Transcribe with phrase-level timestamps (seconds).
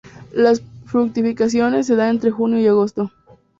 [0.33, 3.11] Las fructificación se da entre junio y agosto.